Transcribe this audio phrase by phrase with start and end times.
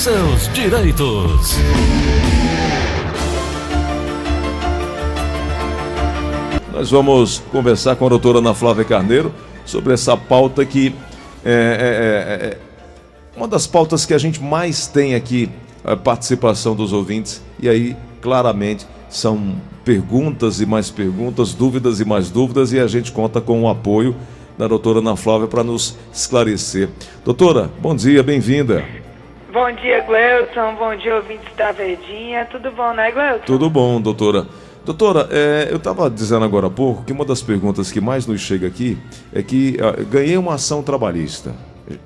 [0.00, 1.58] seus direitos.
[6.72, 9.30] Nós vamos conversar com a doutora Ana Flávia Carneiro
[9.66, 10.94] sobre essa pauta que
[11.44, 12.58] é, é, é, é
[13.36, 15.50] uma das pautas que a gente mais tem aqui,
[15.84, 22.30] a participação dos ouvintes, e aí, claramente, são perguntas e mais perguntas, dúvidas e mais
[22.30, 24.16] dúvidas, e a gente conta com o apoio
[24.56, 26.88] da doutora Ana Flávia para nos esclarecer.
[27.22, 28.99] Doutora, bom dia, bem-vinda.
[29.52, 30.76] Bom dia, Gleuton.
[30.76, 32.44] Bom dia, ouvintes da Verdinha.
[32.44, 33.46] Tudo bom, né, Gleuton?
[33.46, 34.46] Tudo bom, doutora.
[34.84, 38.40] Doutora, é, eu estava dizendo agora há pouco que uma das perguntas que mais nos
[38.40, 38.96] chega aqui
[39.34, 41.52] é que ah, ganhei uma ação trabalhista.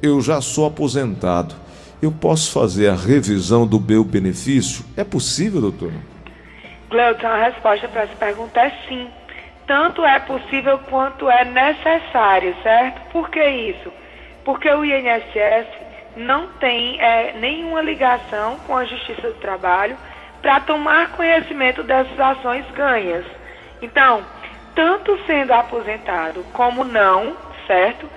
[0.01, 1.55] Eu já sou aposentado.
[2.01, 4.83] Eu posso fazer a revisão do meu benefício?
[4.97, 6.01] É possível, doutora?
[6.89, 9.07] Gleuton, a resposta para essa pergunta é sim.
[9.67, 13.03] Tanto é possível quanto é necessário, certo?
[13.13, 13.93] Por que isso?
[14.45, 15.85] Porque o INSS
[16.17, 19.97] não tem é, nenhuma ligação com a Justiça do Trabalho
[20.41, 23.25] para tomar conhecimento dessas ações ganhas.
[23.81, 24.25] Então,
[24.75, 28.09] tanto sendo aposentado como não, certo?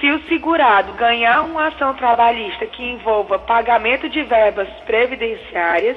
[0.00, 5.96] Se o segurado ganhar uma ação trabalhista que envolva pagamento de verbas previdenciárias,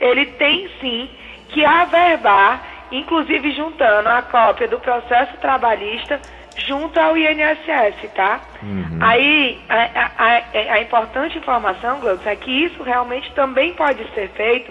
[0.00, 1.10] ele tem sim
[1.48, 6.20] que averbar, inclusive juntando a cópia do processo trabalhista
[6.58, 8.40] junto ao INSS, tá?
[8.62, 8.98] Uhum.
[9.00, 14.70] Aí, a, a, a, importante informação, Gleuton, é que isso realmente também pode ser feito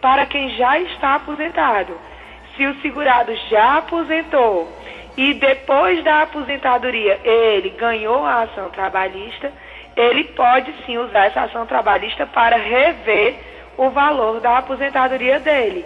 [0.00, 1.96] para quem já está aposentado.
[2.56, 4.72] Se o segurado já aposentou
[5.16, 9.52] e depois da aposentadoria ele ganhou a ação trabalhista,
[9.94, 13.34] ele pode sim usar essa ação trabalhista para rever
[13.76, 15.84] o valor da aposentadoria dele.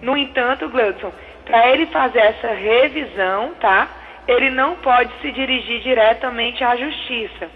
[0.00, 1.12] No entanto, Gleudson,
[1.44, 3.88] para ele fazer essa revisão, tá?
[4.28, 7.50] Ele não pode se dirigir diretamente à justiça.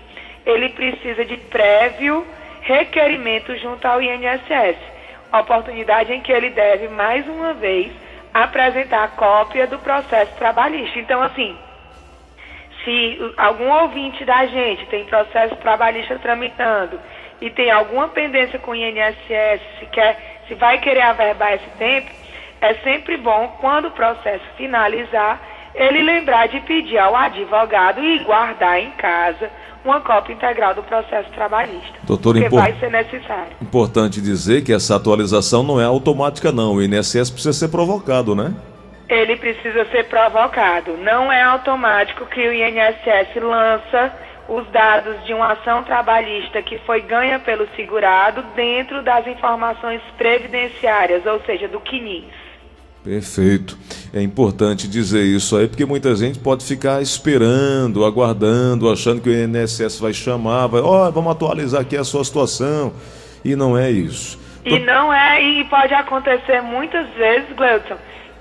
[0.44, 2.26] Ele precisa de prévio
[2.62, 4.92] requerimento junto ao INSS
[5.40, 7.92] oportunidade em que ele deve, mais uma vez,
[8.34, 10.98] apresentar cópia do processo trabalhista.
[10.98, 11.56] Então, assim,
[12.84, 17.00] se algum ouvinte da gente tem processo trabalhista tramitando
[17.40, 22.10] e tem alguma pendência com o INSS, se, quer, se vai querer averbar esse tempo,
[22.60, 25.40] é sempre bom, quando o processo finalizar,
[25.74, 29.50] ele lembrar de pedir ao advogado e guardar em casa
[29.84, 31.98] uma cópia integral do processo trabalhista.
[32.04, 33.52] Doutor, porque vai ser necessário.
[33.60, 36.74] Importante dizer que essa atualização não é automática, não.
[36.74, 38.54] O INSS precisa ser provocado, né?
[39.08, 40.96] Ele precisa ser provocado.
[40.98, 44.12] Não é automático que o INSS lança
[44.48, 51.24] os dados de uma ação trabalhista que foi ganha pelo segurado dentro das informações previdenciárias,
[51.26, 52.41] ou seja, do CNIS.
[53.04, 53.76] Perfeito.
[54.14, 59.32] É importante dizer isso aí, porque muita gente pode ficar esperando, aguardando, achando que o
[59.32, 62.92] INSS vai chamar, vai, ó, oh, vamos atualizar aqui a sua situação.
[63.44, 64.38] E não é isso.
[64.64, 67.96] E não é, e pode acontecer muitas vezes, Gleudson,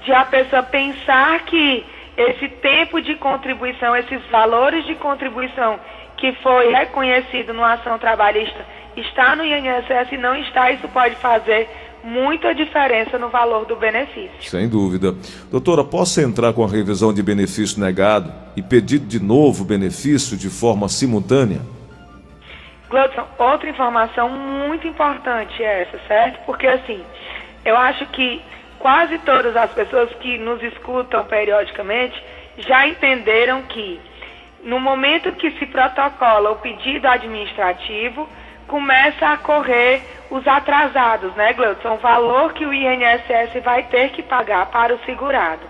[0.05, 1.83] de a pessoa pensar que
[2.15, 5.79] esse tempo de contribuição, esses valores de contribuição
[6.17, 8.63] que foi reconhecido numa ação trabalhista
[8.95, 11.67] está no INSS e não está, isso pode fazer
[12.03, 14.31] muita diferença no valor do benefício.
[14.41, 15.15] Sem dúvida.
[15.49, 20.49] Doutora, posso entrar com a revisão de benefício negado e pedir de novo benefício de
[20.49, 21.61] forma simultânea?
[22.89, 26.45] Gleudson, outra informação muito importante é essa, certo?
[26.45, 27.01] Porque assim,
[27.63, 28.41] eu acho que
[28.79, 32.21] quase todas as pessoas que nos escutam periodicamente
[32.57, 33.99] já entenderam que
[34.63, 38.27] no momento que se protocola o pedido administrativo,
[38.67, 41.95] começa a correr os atrasados, né, Gleudson?
[41.95, 45.61] O valor que o INSS vai ter que pagar para o segurado.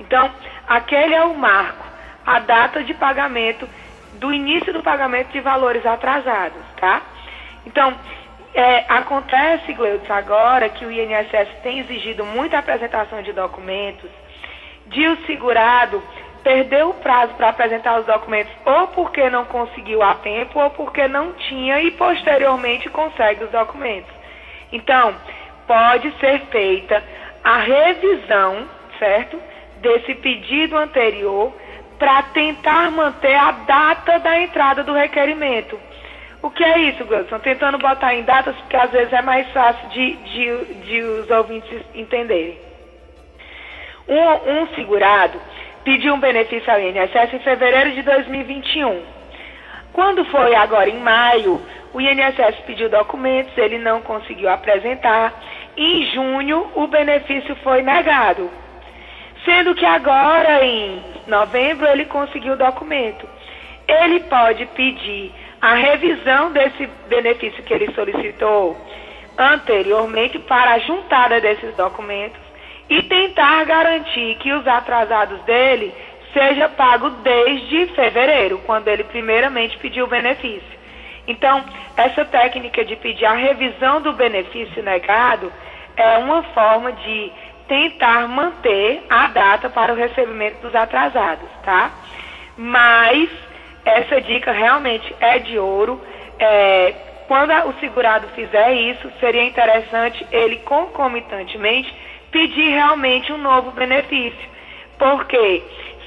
[0.00, 0.30] Então,
[0.66, 1.84] aquele é o marco,
[2.24, 3.68] a data de pagamento,
[4.14, 7.02] do início do pagamento de valores atrasados, tá?
[7.66, 7.94] Então,
[8.54, 14.10] é, acontece, Gleudson, agora que o INSS tem exigido muita apresentação de documentos,
[14.86, 16.02] de o segurado
[16.46, 21.08] perdeu o prazo para apresentar os documentos ou porque não conseguiu a tempo ou porque
[21.08, 24.14] não tinha e posteriormente consegue os documentos.
[24.70, 25.12] Então,
[25.66, 27.02] pode ser feita
[27.42, 28.64] a revisão,
[28.96, 29.42] certo?
[29.78, 31.52] Desse pedido anterior
[31.98, 35.76] para tentar manter a data da entrada do requerimento.
[36.42, 37.40] O que é isso, Gleison?
[37.40, 41.82] Tentando botar em datas, porque às vezes é mais fácil de, de, de os ouvintes
[41.92, 42.56] entenderem.
[44.06, 45.40] Um, um segurado
[45.86, 49.02] pediu um benefício ao INSS em fevereiro de 2021.
[49.92, 51.62] Quando foi agora em maio,
[51.94, 55.32] o INSS pediu documentos, ele não conseguiu apresentar.
[55.76, 58.50] Em junho, o benefício foi negado.
[59.44, 63.28] Sendo que agora, em novembro, ele conseguiu o documento.
[63.86, 68.76] Ele pode pedir a revisão desse benefício que ele solicitou
[69.38, 72.45] anteriormente para a juntada desses documentos
[72.88, 75.92] e tentar garantir que os atrasados dele
[76.32, 80.76] seja pago desde fevereiro, quando ele primeiramente pediu o benefício.
[81.26, 81.64] Então,
[81.96, 85.52] essa técnica de pedir a revisão do benefício negado
[85.96, 87.32] é uma forma de
[87.66, 91.90] tentar manter a data para o recebimento dos atrasados, tá?
[92.56, 93.28] Mas
[93.84, 96.00] essa dica realmente é de ouro.
[96.38, 96.94] É,
[97.26, 101.92] quando o segurado fizer isso, seria interessante ele concomitantemente
[102.36, 104.46] pedir realmente um novo benefício.
[104.98, 105.62] Porque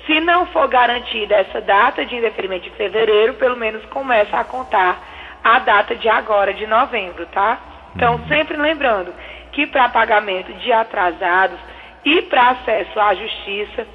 [0.06, 5.02] se não for garantida essa data de indeferimento de fevereiro, pelo menos começa a contar
[5.44, 7.60] a data de agora, de novembro, tá?
[7.96, 8.28] Então, uhum.
[8.28, 9.12] sempre lembrando
[9.52, 11.58] que para pagamento de atrasados
[12.06, 13.88] e para acesso à justiça,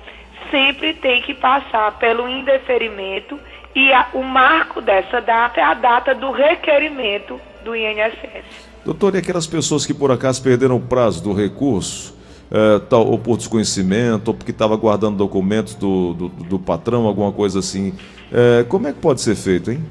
[0.51, 3.39] sempre tem que passar pelo indeferimento
[3.77, 8.75] e a, o marco dessa data é a data do requerimento do INSS.
[8.85, 12.15] Doutor, e aquelas pessoas que por acaso perderam o prazo do recurso,
[12.51, 17.33] é, tal, ou por desconhecimento, ou porque estava guardando documentos do, do, do, patrão, alguma
[17.33, 17.95] coisa assim,
[18.33, 19.85] é, como é que pode ser feito, hein?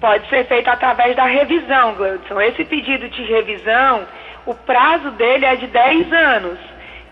[0.00, 2.40] Pode ser feito através da revisão, Gleudson.
[2.40, 4.06] Esse pedido de revisão,
[4.46, 6.58] o prazo dele é de 10 anos.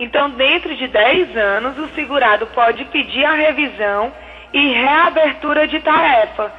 [0.01, 4.13] Então, dentro de 10 anos, o segurado pode pedir a revisão
[4.53, 6.51] e reabertura de tarefa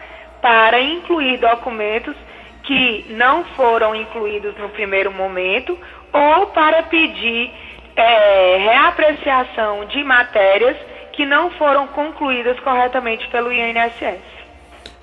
[0.42, 2.16] para incluir documentos
[2.64, 5.78] que não foram incluídos no primeiro momento
[6.14, 7.52] ou para pedir
[8.02, 10.78] é, reapreciação de matérias
[11.14, 14.22] que não foram concluídas corretamente pelo INSS.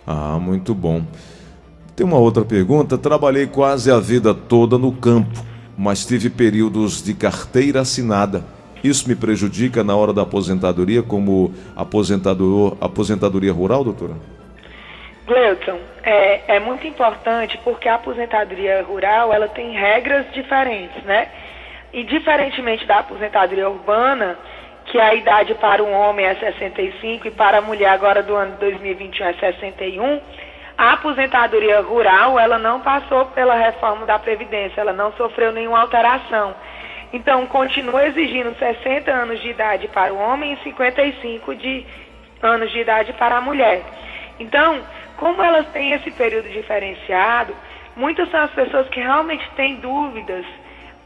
[0.06, 1.02] Ah, muito bom.
[1.94, 2.96] Tem uma outra pergunta.
[2.96, 5.44] Trabalhei quase a vida toda no campo,
[5.76, 8.56] mas tive períodos de carteira assinada
[8.86, 14.14] isso me prejudica na hora da aposentadoria, como aposentador, aposentadoria rural, doutora?
[15.26, 21.28] Gleuton, é, é muito importante porque a aposentadoria rural ela tem regras diferentes, né?
[21.96, 24.36] E diferentemente da aposentadoria urbana,
[24.84, 28.54] que a idade para o homem é 65 e para a mulher agora do ano
[28.58, 30.20] 2021 é 61,
[30.76, 36.54] a aposentadoria rural ela não passou pela reforma da Previdência, ela não sofreu nenhuma alteração.
[37.14, 41.86] Então, continua exigindo 60 anos de idade para o homem e 55 de
[42.42, 43.82] anos de idade para a mulher.
[44.38, 44.82] Então,
[45.16, 47.56] como elas têm esse período diferenciado,
[47.96, 50.44] muitas são as pessoas que realmente têm dúvidas,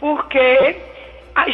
[0.01, 0.77] porque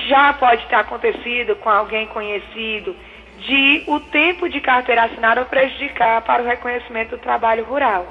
[0.08, 2.96] já pode ter acontecido com alguém conhecido
[3.40, 8.06] de o tempo de carteira assinada prejudicar para o reconhecimento do trabalho rural.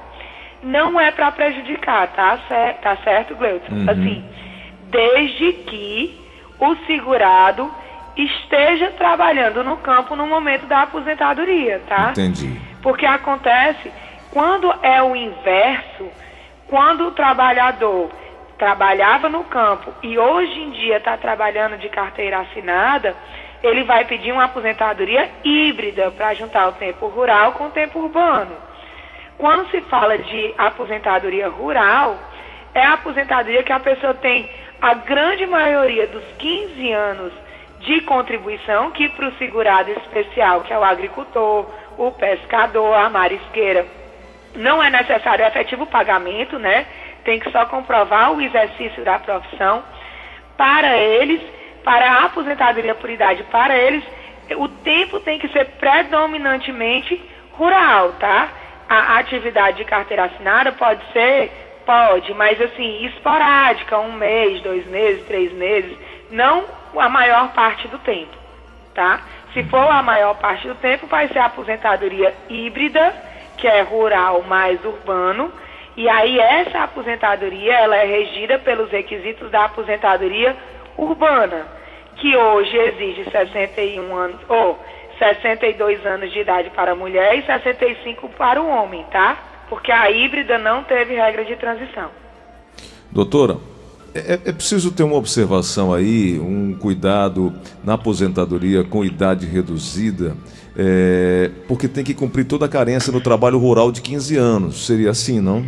[0.62, 3.74] Não é para prejudicar, tá certo, tá certo Gleuton?
[3.74, 3.90] Uhum.
[3.90, 4.24] Assim,
[4.90, 6.20] desde que
[6.60, 7.72] o segurado
[8.16, 12.12] esteja trabalhando no campo no momento da aposentadoria, tá?
[12.12, 12.60] Entendi.
[12.82, 13.92] Porque acontece
[14.32, 16.10] quando é o inverso,
[16.68, 18.10] quando o trabalhador
[18.57, 23.16] trabalhava no campo e hoje em dia está trabalhando de carteira assinada,
[23.62, 28.56] ele vai pedir uma aposentadoria híbrida para juntar o tempo rural com o tempo urbano.
[29.38, 32.18] Quando se fala de aposentadoria rural,
[32.74, 34.50] é a aposentadoria que a pessoa tem
[34.81, 37.34] a grande maioria dos 15 anos
[37.80, 41.66] de contribuição, que para o segurado especial, que é o agricultor,
[41.98, 43.86] o pescador, a marisqueira,
[44.56, 46.86] não é necessário efetivo pagamento, né?
[47.25, 49.83] Tem que só comprovar o exercício da profissão.
[50.55, 51.41] Para eles,
[51.84, 54.03] para a aposentadoria por idade, para eles,
[54.55, 57.22] o tempo tem que ser predominantemente
[57.58, 58.48] rural, tá?
[58.88, 61.51] A atividade de carteira assinada pode ser
[61.86, 65.96] Pode, mas assim, esporádica, um mês, dois meses, três meses,
[66.32, 66.65] não
[66.98, 68.36] a maior parte do tempo,
[68.96, 69.22] tá?
[69.53, 73.13] Se for a maior parte do tempo, vai ser a aposentadoria híbrida,
[73.58, 75.51] que é rural mais urbano,
[75.98, 80.56] e aí essa aposentadoria, ela é regida pelos requisitos da aposentadoria
[80.98, 81.66] urbana,
[82.18, 84.80] que hoje exige 61 anos, ou
[85.20, 89.38] 62 anos de idade para a mulher e 65 para o homem, tá?
[89.70, 92.10] porque a híbrida não teve regra de transição.
[93.12, 93.58] Doutora,
[94.14, 100.36] é, é, preciso ter uma observação aí, um cuidado na aposentadoria com idade reduzida,
[100.78, 104.86] é, porque tem que cumprir toda a carência no trabalho rural de 15 anos.
[104.86, 105.66] Seria assim, não?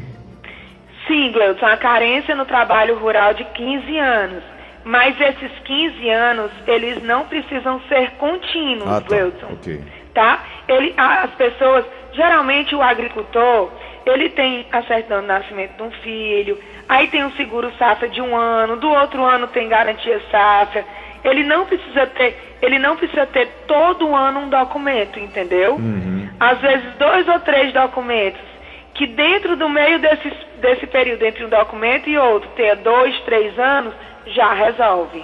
[1.37, 4.43] Sim, Gleudson, a carência no trabalho rural de 15 anos.
[4.83, 9.47] Mas esses 15 anos, eles não precisam ser contínuos, ah, tá.
[9.53, 9.81] Okay.
[10.13, 10.43] Tá?
[10.67, 13.69] Ele, as pessoas, geralmente o agricultor,
[14.05, 18.21] ele tem a certidão de nascimento de um filho, aí tem um seguro safra de
[18.21, 20.85] um ano, do outro ano tem garantia safra.
[21.23, 25.75] Ele não precisa ter, ele não precisa ter todo ano um documento, entendeu?
[25.75, 26.29] Uhum.
[26.39, 28.56] Às vezes dois ou três documentos
[28.97, 33.57] que dentro do meio desse, desse período entre um documento e outro, ter dois, três
[33.57, 33.93] anos,
[34.25, 35.23] já resolve.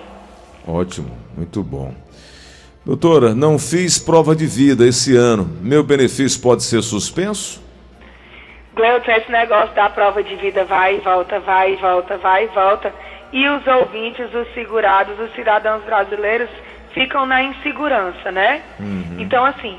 [0.65, 1.93] Ótimo, muito bom.
[2.85, 5.49] Doutora, não fiz prova de vida esse ano.
[5.61, 7.61] Meu benefício pode ser suspenso?
[8.75, 12.47] Gleuton, esse negócio da prova de vida vai e volta, vai e volta, vai e
[12.47, 12.93] volta.
[13.31, 16.49] E os ouvintes, os segurados, os cidadãos brasileiros
[16.93, 18.61] ficam na insegurança, né?
[18.79, 19.17] Uhum.
[19.19, 19.77] Então, assim,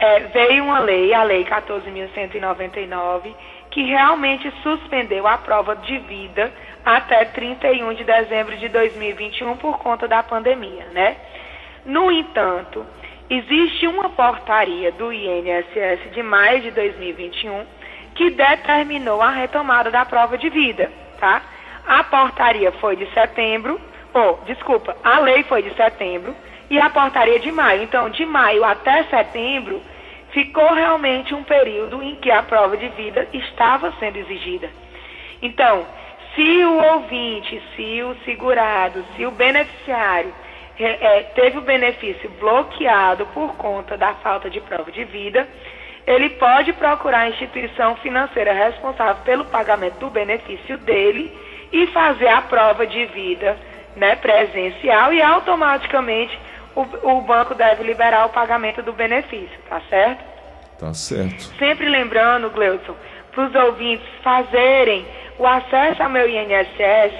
[0.00, 3.34] é, veio uma lei, a Lei 14.199,
[3.70, 6.50] que realmente suspendeu a prova de vida
[6.84, 11.16] até 31 de dezembro de 2021 por conta da pandemia, né?
[11.84, 12.84] No entanto,
[13.28, 17.66] existe uma portaria do INSS de maio de 2021
[18.14, 21.42] que determinou a retomada da prova de vida, tá?
[21.86, 23.78] A portaria foi de setembro,
[24.14, 26.34] ou, desculpa, a lei foi de setembro
[26.70, 27.82] e a portaria de maio.
[27.82, 29.82] Então, de maio até setembro,
[30.32, 34.70] ficou realmente um período em que a prova de vida estava sendo exigida.
[35.42, 35.86] Então,
[36.34, 40.32] se o ouvinte, se o segurado, se o beneficiário
[40.78, 45.46] é, teve o benefício bloqueado por conta da falta de prova de vida,
[46.06, 51.30] ele pode procurar a instituição financeira responsável pelo pagamento do benefício dele
[51.72, 53.56] e fazer a prova de vida
[53.96, 56.38] né, presencial e automaticamente
[56.74, 60.24] o, o banco deve liberar o pagamento do benefício, tá certo?
[60.78, 61.42] Tá certo.
[61.58, 62.94] Sempre lembrando, Gleudson,
[63.32, 65.06] para os ouvintes fazerem
[65.38, 67.14] o acesso ao meu INSS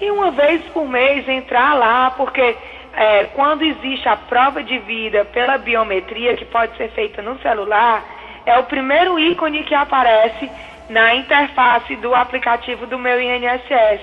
[0.00, 2.56] e uma vez por mês entrar lá, porque
[2.94, 8.04] é, quando existe a prova de vida pela biometria, que pode ser feita no celular,
[8.44, 10.50] é o primeiro ícone que aparece
[10.88, 14.00] na interface do aplicativo do meu INSS.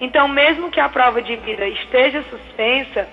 [0.00, 3.08] Então, mesmo que a prova de vida esteja suspensa,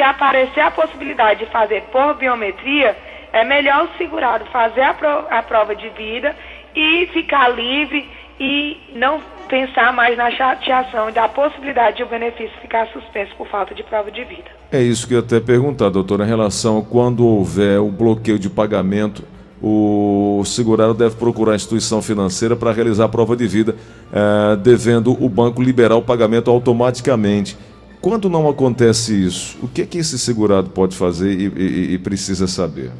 [0.00, 2.96] se aparecer a possibilidade de fazer por biometria,
[3.34, 6.34] é melhor o segurado fazer a, pro, a prova de vida
[6.74, 8.08] e ficar livre
[8.40, 13.74] e não pensar mais na chateação da possibilidade de o benefício ficar suspenso por falta
[13.74, 14.50] de prova de vida.
[14.72, 18.48] É isso que eu até perguntar, doutora, em relação a quando houver o bloqueio de
[18.48, 19.22] pagamento,
[19.62, 23.76] o segurado deve procurar a instituição financeira para realizar a prova de vida,
[24.10, 27.58] eh, devendo o banco liberar o pagamento automaticamente.
[28.00, 31.98] Quando não acontece isso, o que, é que esse segurado pode fazer e, e, e
[31.98, 32.90] precisa saber?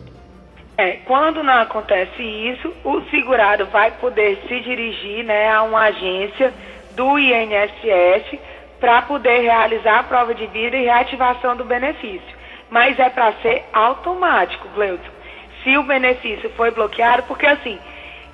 [0.76, 6.52] É, quando não acontece isso, o segurado vai poder se dirigir né, a uma agência
[6.94, 8.38] do INSS
[8.78, 12.40] para poder realizar a prova de vida e reativação do benefício.
[12.70, 15.10] Mas é para ser automático, Gleudson.
[15.62, 17.78] Se o benefício foi bloqueado, porque assim,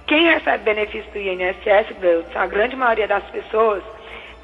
[0.06, 3.82] quem recebe benefício do INSS, Gleudson, a grande maioria das pessoas,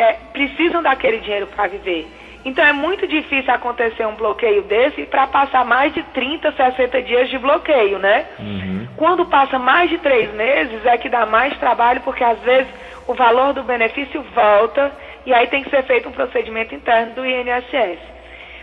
[0.03, 2.09] é, precisam daquele dinheiro para viver.
[2.45, 7.31] Então é muito difícil acontecer um bloqueio desse para passar mais de 30, 60 dias
[7.31, 8.27] de bloqueio, né?
[8.39, 8.89] Uhum.
[8.97, 12.69] Quando passa mais de três meses é que dá mais trabalho, porque às vezes
[13.07, 14.91] o valor do benefício volta
[15.25, 17.99] e aí tem que ser feito um procedimento interno do INSS.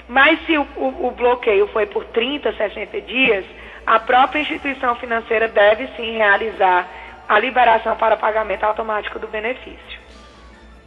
[0.10, 3.46] Mas se o, o, o bloqueio foi por 30, 60 dias,
[3.86, 6.88] a própria instituição financeira deve sim realizar
[7.30, 9.99] a liberação para pagamento automático do benefício.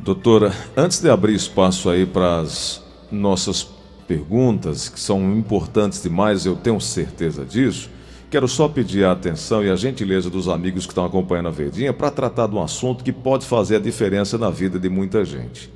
[0.03, 3.69] Doutora, antes de abrir espaço aí para as nossas
[4.09, 7.89] perguntas, que são importantes demais, eu tenho certeza disso,
[8.29, 11.93] quero só pedir a atenção e a gentileza dos amigos que estão acompanhando a Verdinha
[11.93, 15.73] para tratar de um assunto que pode fazer a diferença na vida de muita gente.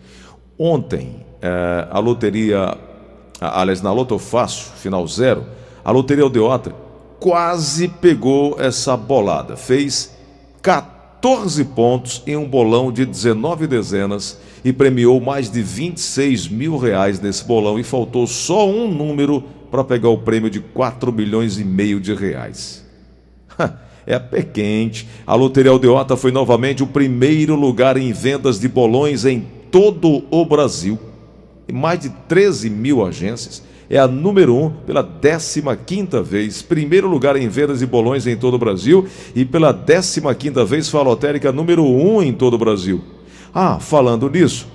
[0.58, 2.76] Ontem, é, a loteria,
[3.40, 5.46] aliás, na Loto Fácil, final zero,
[5.84, 6.74] a loteria Aldeota
[7.20, 10.16] quase pegou essa bolada, fez
[10.60, 16.76] 14 14 pontos em um bolão de 19 dezenas e premiou mais de 26 mil
[16.76, 21.58] reais nesse bolão e faltou só um número para pegar o prêmio de 4 milhões
[21.58, 22.84] e meio de reais.
[24.06, 25.08] é a pé quente.
[25.26, 30.44] A Loteria Aldeota foi novamente o primeiro lugar em vendas de bolões em todo o
[30.44, 30.98] Brasil.
[31.66, 37.08] Em mais de 13 mil agências é a número 1 um pela 15 vez, primeiro
[37.08, 40.20] lugar em vendas de bolões em todo o Brasil e pela 15
[40.64, 43.02] vez foi a lotérica número 1 um em todo o Brasil.
[43.54, 44.66] Ah, falando nisso,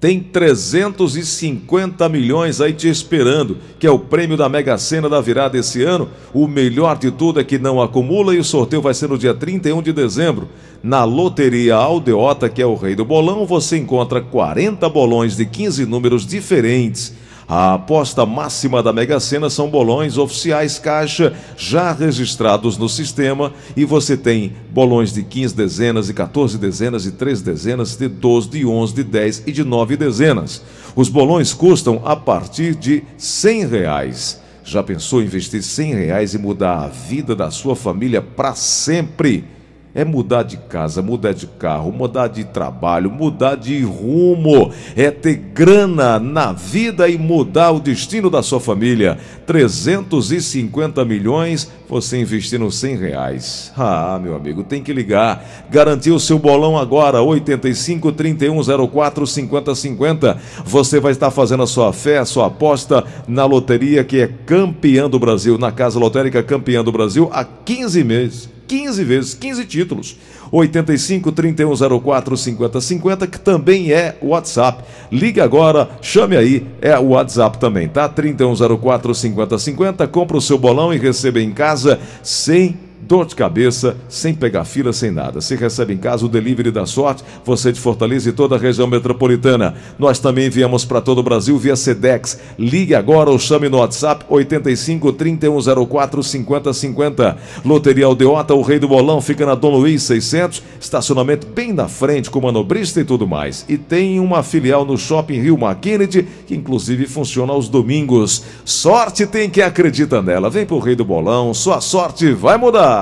[0.00, 5.58] tem 350 milhões aí te esperando, que é o prêmio da Mega Sena da virada
[5.58, 6.08] esse ano.
[6.32, 9.34] O melhor de tudo é que não acumula e o sorteio vai ser no dia
[9.34, 10.48] 31 de dezembro.
[10.80, 15.84] Na Loteria Aldeota, que é o rei do bolão, você encontra 40 bolões de 15
[15.86, 17.12] números diferentes
[17.48, 23.86] a aposta máxima da Mega Sena são bolões oficiais caixa já registrados no sistema e
[23.86, 28.66] você tem bolões de 15 dezenas, de 14 dezenas, de 3 dezenas, de 12, de
[28.66, 30.62] 11, de 10 e de 9 dezenas.
[30.94, 34.42] Os bolões custam a partir de 100 reais.
[34.62, 39.57] Já pensou em investir 100 reais e mudar a vida da sua família para sempre?
[39.94, 45.34] É mudar de casa, mudar de carro, mudar de trabalho, mudar de rumo, é ter
[45.34, 49.18] grana na vida e mudar o destino da sua família.
[49.46, 53.72] 350 milhões, você investindo 100 reais.
[53.76, 55.66] Ah, meu amigo, tem que ligar.
[55.70, 60.38] Garantir o seu bolão agora, 85 3104 5050.
[60.64, 65.08] Você vai estar fazendo a sua fé, a sua aposta na loteria que é campeã
[65.08, 68.57] do Brasil, na Casa Lotérica Campeã do Brasil, há 15 meses.
[68.68, 70.16] 15 vezes, 15 títulos.
[70.52, 74.84] 85 3104 5050, que também é WhatsApp.
[75.10, 78.08] Ligue agora, chame aí, é o WhatsApp também, tá?
[78.08, 84.34] 3104 5050, compra o seu bolão e receba em casa sem dor de cabeça, sem
[84.34, 85.40] pegar fila, sem nada.
[85.40, 88.86] Se recebe em casa o delivery da sorte, você de Fortaleza e toda a região
[88.86, 89.74] metropolitana.
[89.98, 92.38] Nós também enviamos para todo o Brasil via Sedex.
[92.58, 97.36] Ligue agora ou chame no WhatsApp 85 3104 5050.
[97.64, 102.28] Loteria Aldeota, o rei do bolão, fica na Dom Luiz 600, estacionamento bem na frente
[102.28, 103.64] com manobrista e tudo mais.
[103.70, 106.08] E tem uma filial no Shopping Rio McKinney,
[106.46, 108.44] que inclusive funciona aos domingos.
[108.66, 110.50] Sorte tem quem acredita nela.
[110.50, 112.97] Vem pro rei do bolão, sua sorte vai mudar.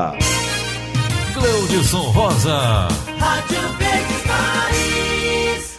[1.33, 2.89] Cleudson Rosa.
[3.19, 4.27] Rádio Verdes.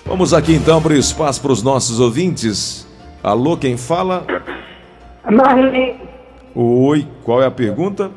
[0.06, 2.88] Vamos aqui então para o espaço para os nossos ouvintes.
[3.24, 4.26] Alô, quem fala?
[5.30, 5.96] Marlene,
[6.56, 8.10] Oi, qual é a pergunta?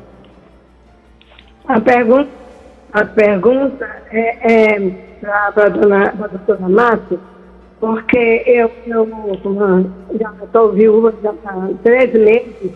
[1.67, 2.29] a pergunta,
[2.91, 4.79] a pergunta é, é
[5.21, 7.19] para a dona, pra doutora Márcia,
[7.79, 9.07] porque eu, eu
[10.19, 12.71] já estou viúva já há três meses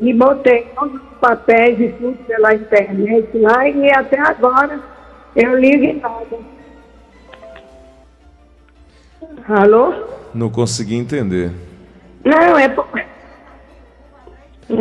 [0.00, 4.80] e botei todos os papéis e tudo pela internet lá e até agora
[5.34, 6.38] eu ligo e nada.
[9.48, 9.94] Alô?
[10.34, 11.50] Não consegui entender.
[12.24, 12.86] Não, é por...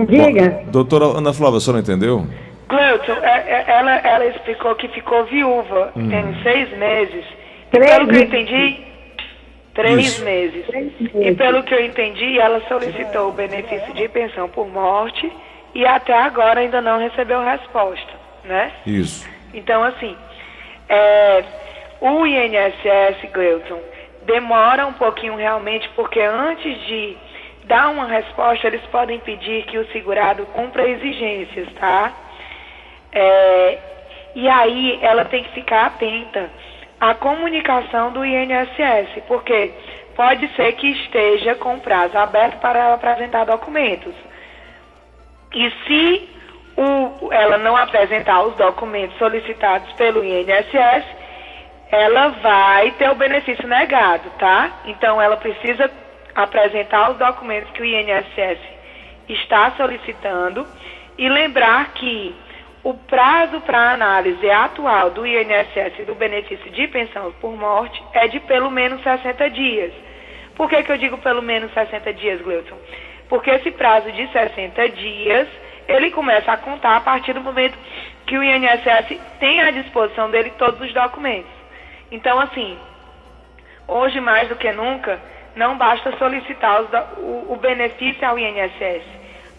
[0.07, 0.63] Diga.
[0.67, 2.25] Doutora Ana Flávia, a senhora entendeu?
[2.67, 7.23] Cleuton, é- é- ela, ela explicou que ficou viúva em seis meses.
[7.71, 8.83] Três pelo que eu entendi,
[9.75, 10.23] três Isso.
[10.23, 10.65] meses.
[10.65, 15.31] Três E pelo que eu entendi, ela solicitou o benefício de pensão por morte
[15.75, 18.13] e até agora ainda não recebeu resposta,
[18.45, 18.71] né?
[18.87, 19.29] Isso.
[19.53, 20.17] Então, assim,
[20.89, 21.43] é,
[22.01, 23.79] o INSS, Gleuton,
[24.23, 27.17] demora um pouquinho realmente, porque antes de
[27.65, 32.13] dar uma resposta, eles podem pedir que o segurado cumpra exigências, tá?
[33.11, 33.77] É,
[34.35, 36.49] e aí ela tem que ficar atenta
[36.99, 39.71] à comunicação do INSS, porque
[40.15, 44.13] pode ser que esteja com prazo aberto para ela apresentar documentos.
[45.53, 46.29] E se
[46.77, 51.05] o- ela não apresentar os documentos solicitados pelo INSS,
[51.91, 54.71] ela vai ter o benefício negado, tá?
[54.85, 55.89] Então ela precisa
[56.33, 58.59] apresentar os documentos que o INSS
[59.29, 60.67] está solicitando
[61.17, 62.35] e lembrar que
[62.85, 68.39] o prazo para análise atual do INSS do benefício de pensão por morte é de
[68.41, 69.91] pelo menos 60 dias.
[70.55, 72.77] Por que, que eu digo pelo menos 60 dias, Gleuton?
[73.27, 75.47] Porque esse prazo de 60 dias,
[75.87, 77.75] ele começa a contar a partir do momento
[78.27, 81.49] que o INSS tem à disposição dele todos os documentos.
[82.11, 82.77] Então, assim,
[83.87, 85.19] hoje mais do que nunca,
[85.55, 86.83] não basta solicitar
[87.17, 89.01] o, o benefício ao INSS.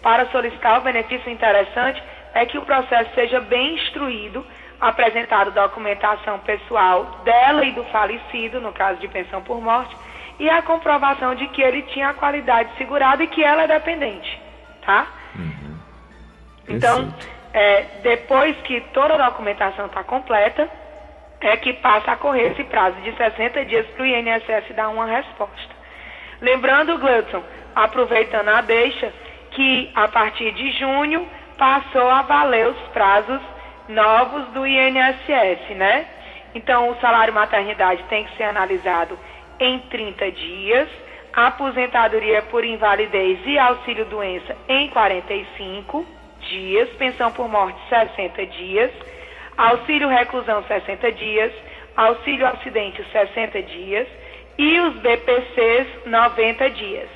[0.01, 2.01] Para solicitar o benefício interessante
[2.37, 4.47] é que o processo seja bem instruído,
[4.79, 9.97] apresentado documentação pessoal dela e do falecido, no caso de pensão por morte,
[10.39, 14.39] e a comprovação de que ele tinha a qualidade segurada e que ela é dependente,
[14.85, 15.07] tá?
[16.69, 17.37] Então, Perfeito.
[17.55, 20.69] é, depois que toda a documentação está completa,
[21.41, 25.07] é que passa a correr esse prazo de 60 dias para o INSS dar uma
[25.07, 25.75] resposta.
[26.43, 27.43] Lembrando, Gleudson,
[27.75, 29.11] aproveitando a deixa,
[29.53, 31.27] que a partir de junho
[31.59, 33.41] passou a valer os prazos
[33.89, 36.07] novos do INSS, né?
[36.55, 39.19] Então, o salário maternidade tem que ser analisado
[39.61, 40.89] em 30 dias,
[41.33, 46.07] a aposentadoria por invalidez e auxílio doença em 45
[46.41, 48.91] dias, pensão por morte 60 dias,
[49.57, 51.53] auxílio reclusão 60 dias,
[51.97, 54.09] auxílio acidente 60 dias
[54.59, 57.09] e os BPCs 90 dias,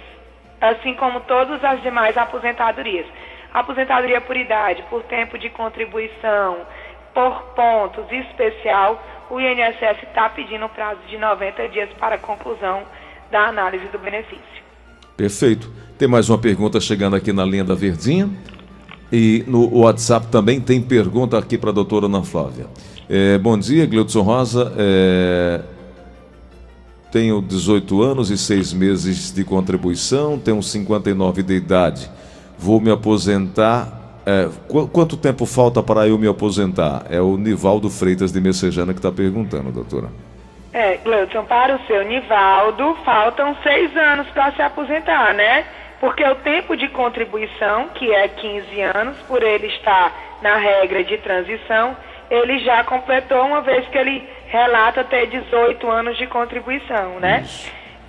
[0.60, 3.06] assim como todas as demais aposentadorias.
[3.52, 6.58] Aposentadoria por idade, por tempo de contribuição,
[7.12, 12.82] por pontos especial, o INSS está pedindo um prazo de 90 dias para a conclusão
[13.30, 14.60] da análise do benefício.
[15.16, 15.70] Perfeito.
[15.98, 18.28] Tem mais uma pergunta chegando aqui na linha da Verdinha.
[19.12, 22.66] E no WhatsApp também tem pergunta aqui para a doutora Ana Flávia.
[23.08, 24.72] É, bom dia, Gleudson Rosa.
[24.78, 25.60] É,
[27.10, 32.10] tenho 18 anos e 6 meses de contribuição, tenho 59 de idade.
[32.60, 33.88] Vou me aposentar
[34.26, 37.04] é, qu- quanto tempo falta para eu me aposentar?
[37.10, 40.08] É o Nivaldo Freitas de Messejana que está perguntando, doutora.
[40.72, 45.64] É, Gleudson, para o seu Nivaldo, faltam seis anos para se aposentar, né?
[46.00, 51.16] Porque o tempo de contribuição, que é 15 anos, por ele estar na regra de
[51.18, 51.96] transição,
[52.30, 57.40] ele já completou uma vez que ele relata ter 18 anos de contribuição, né?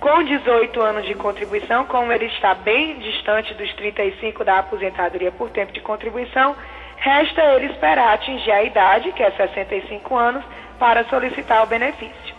[0.02, 5.48] Com 18 anos de contribuição, como ele está bem distante dos 35 da aposentadoria por
[5.50, 6.56] tempo de contribuição,
[6.96, 10.44] resta ele esperar atingir a idade, que é 65 anos,
[10.76, 12.34] para solicitar o benefício.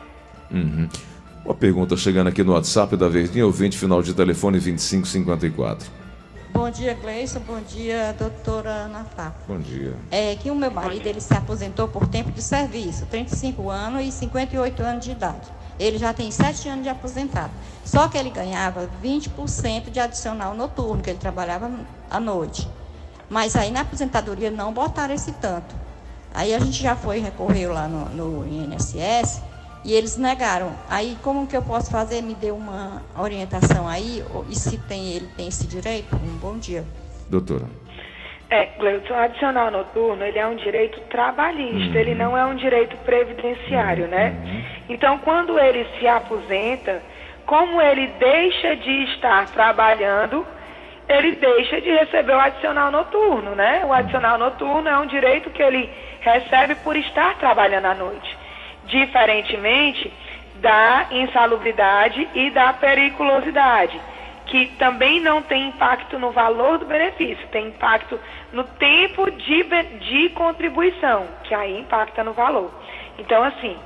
[0.52, 0.90] Uhum.
[1.46, 5.90] Uma pergunta chegando aqui no WhatsApp da Verdinha, ouvinte final de telefone 2554.
[6.52, 7.40] Bom dia, Gleison.
[7.40, 9.40] Bom dia, doutora Ana Flávia.
[9.48, 9.96] Bom dia.
[10.12, 14.12] É que o meu marido ele se aposentou por tempo de serviço, 35 anos e
[14.12, 15.63] 58 anos de idade.
[15.80, 17.52] Ele já tem 7 anos de aposentado.
[17.84, 21.70] Só que ele ganhava 20% de adicional noturno, que ele trabalhava
[22.10, 22.68] à noite.
[23.30, 25.76] Mas aí na aposentadoria não botaram esse tanto.
[26.34, 29.42] Aí a gente já foi, recorreu lá no, no INSS
[29.84, 30.72] e eles negaram.
[30.90, 32.22] Aí como que eu posso fazer?
[32.22, 36.16] Me dê uma orientação aí, e se tem ele tem esse direito?
[36.16, 36.86] Um bom dia.
[37.30, 37.68] Doutora.
[38.54, 42.96] É, Gleudson, o adicional noturno, ele é um direito trabalhista, ele não é um direito
[42.98, 44.32] previdenciário, né?
[44.88, 47.02] Então, quando ele se aposenta,
[47.48, 50.46] como ele deixa de estar trabalhando,
[51.10, 53.84] ele deixa de receber o adicional noturno, né?
[53.88, 55.90] O adicional noturno é um direito que ele
[56.22, 58.38] recebe por estar trabalhando à noite.
[58.86, 60.14] Diferentemente
[60.58, 64.00] da insalubridade e da periculosidade,
[64.46, 68.20] que também não tem impacto no valor do benefício, tem impacto
[68.52, 69.64] no tempo de,
[70.00, 72.72] de contribuição, que aí impacta no valor.
[73.18, 73.78] Então, assim,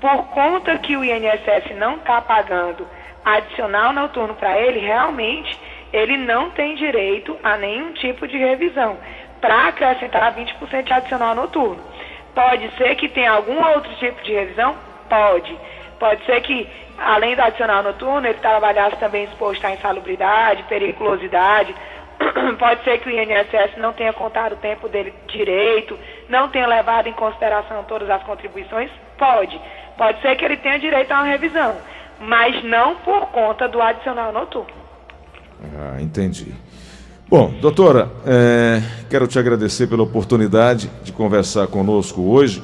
[0.00, 2.86] por conta que o INSS não está pagando
[3.24, 5.58] adicional noturno para ele, realmente
[5.92, 8.98] ele não tem direito a nenhum tipo de revisão
[9.40, 11.82] para acrescentar 20% de adicional noturno.
[12.34, 14.76] Pode ser que tenha algum outro tipo de revisão?
[15.08, 15.56] Pode.
[15.98, 21.74] Pode ser que, além do adicional noturno, ele trabalhasse também exposto à insalubridade, periculosidade.
[22.58, 27.08] Pode ser que o INSS não tenha contado o tempo dele direito, não tenha levado
[27.08, 28.90] em consideração todas as contribuições?
[29.18, 29.60] Pode.
[29.96, 31.76] Pode ser que ele tenha direito a uma revisão,
[32.20, 34.74] mas não por conta do adicional noturno.
[35.76, 36.52] Ah, entendi.
[37.28, 42.62] Bom, doutora, é, quero te agradecer pela oportunidade de conversar conosco hoje.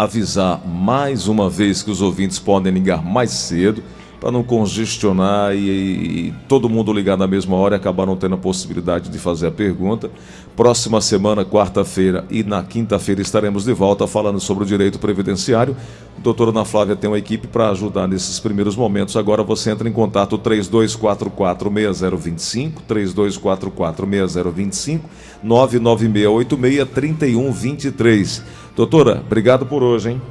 [0.00, 3.82] Avisar mais uma vez que os ouvintes podem ligar mais cedo
[4.18, 8.34] para não congestionar e, e todo mundo ligar na mesma hora e acabar não tendo
[8.34, 10.10] a possibilidade de fazer a pergunta.
[10.56, 15.76] Próxima semana, quarta-feira e na quinta-feira estaremos de volta falando sobre o direito previdenciário.
[16.18, 19.18] Doutora Ana Flávia tem uma equipe para ajudar nesses primeiros momentos.
[19.18, 25.00] Agora você entra em contato 3244-6025, 3244-6025,
[25.44, 28.42] 99686-3123.
[28.80, 30.22] Doutora, obrigado por hoje, hein?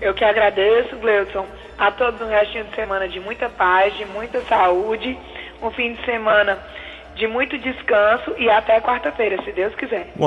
[0.00, 1.46] Eu que agradeço, Gleudson,
[1.78, 5.16] a todos um restinho de semana de muita paz, de muita saúde,
[5.62, 6.58] um fim de semana
[7.14, 10.12] de muito descanso e até quarta-feira, se Deus quiser.